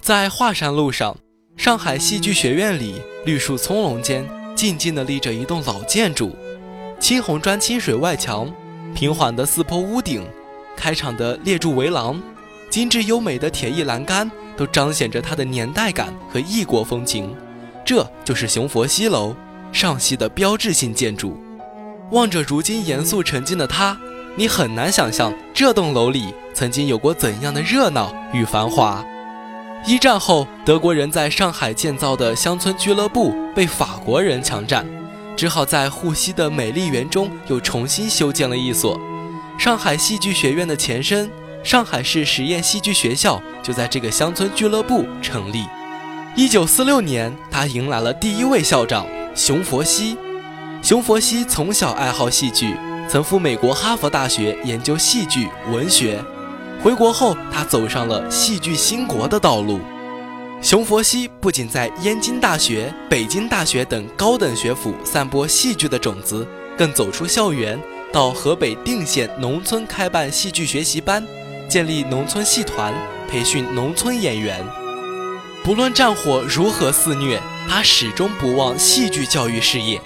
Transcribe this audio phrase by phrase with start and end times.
[0.00, 1.14] 在华山路上，
[1.58, 2.94] 上海戏剧学院里，
[3.26, 4.26] 绿树葱茏间，
[4.56, 6.34] 静静地立着一栋老建筑，
[6.98, 8.50] 青红砖清水外墙，
[8.94, 10.26] 平缓的四坡屋顶，
[10.74, 12.20] 开敞的列柱围廊，
[12.70, 17.36] 精致优美的铁艺栏杆，都彰显着它的年代感和异国风情。
[17.84, 19.36] 这就是雄佛西楼，
[19.70, 21.38] 上戏的标志性建筑。
[22.10, 24.00] 望着如今严肃沉静的它，
[24.34, 29.04] 你很难想象这栋楼里曾经有过怎样的热闹与繁华。
[29.86, 34.86] 一战后，德国人在上海建造的乡村俱乐部被法国人强占，
[35.34, 39.00] 只好在沪西的美丽园中又重新修建了一所
[39.58, 41.30] 上海戏剧学院的前身——
[41.64, 45.64] 上海市实验戏剧学校，就在这个乡村俱乐部成立。
[46.36, 50.16] 一九四六年，他迎来了第一位校长熊佛西。
[50.82, 52.74] 熊佛西从小爱好戏剧，
[53.08, 56.22] 曾赴美国哈佛大学研究戏剧文学。
[56.82, 59.80] 回国后，他走上了戏剧兴国的道路。
[60.62, 66.46] 熊佛西不仅在燕京大学、北京大学等高等学府散播戏剧的种子，
[66.78, 67.78] 更走出校园，
[68.10, 71.22] 到河北定县农村开办戏剧学习班，
[71.68, 72.94] 建立农村戏团，
[73.28, 74.64] 培训农村演员。
[75.62, 80.00] 不论战火如何肆虐，他始终不忘戏剧教育事业。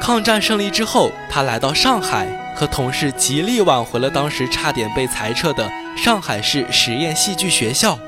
[0.00, 5.70] 抗战胜利之后，他来到上海，和同事极力挽回了当时差点被裁撤的。
[5.96, 7.98] 上海市实验戏剧学校，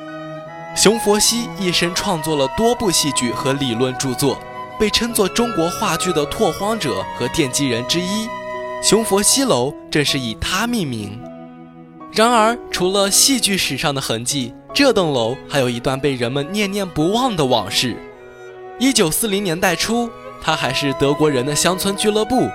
[0.74, 4.38] 熊佛西一生创作了多部戏剧和理论著作，
[4.78, 8.28] 被称作中国话剧的拓荒者和奠基人之一。
[8.82, 11.20] 熊佛西楼正是以他命名。
[12.12, 17.97] 然而，除了戏剧史上的痕迹，这栋楼还有一段被人们念念不忘的往事。
[18.78, 20.08] 一九四零年代初，
[20.41, 22.48] 它还是德国人的乡村俱乐部，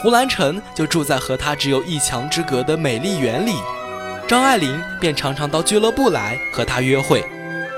[0.00, 3.54] 胡兰成就住在和他只有一墙之隔的美丽园里。
[4.26, 7.24] 张爱玲便常常到俱乐部来和他约会。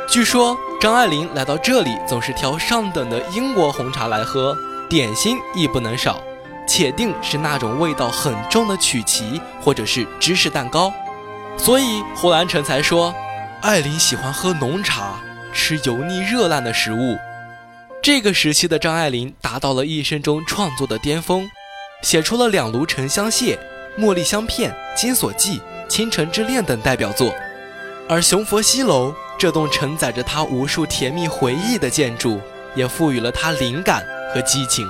[0.08, 4.56] 据说张爱玲来到这里总是挑上等的英国红茶来喝，
[4.88, 6.22] 点心亦不能少，
[6.68, 10.92] 且定是那种味道很重的曲奇或者是芝士蛋糕。
[11.56, 13.14] 所以胡兰成才说，
[13.62, 15.20] 爱玲喜欢喝浓茶，
[15.52, 17.16] 吃油腻热烂的食物。
[18.02, 21.48] 这个时期的张爱玲达到了一生中创作的巅峰，
[22.04, 23.58] 写出了《两炉沉香屑》
[24.04, 25.58] 《茉莉香片》《金锁记》。
[25.86, 27.32] 《倾城之恋》等代表作，
[28.08, 32.40] 而雄佛西楼这栋承载着他无数甜蜜回忆的建筑，
[32.74, 34.04] 也赋予了他灵感
[34.34, 34.86] 和激情。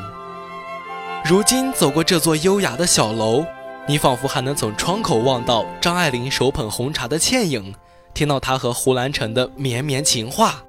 [1.25, 3.45] 如今走过这座优雅的小楼，
[3.87, 7.75] 你仿佛还能从窗口望到张爱玲手捧红茶的倩影，
[8.13, 10.65] 听到她和胡兰成的绵绵情话。